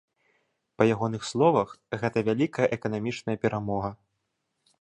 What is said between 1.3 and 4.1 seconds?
словах, гэта вялікая эканамічная перамога.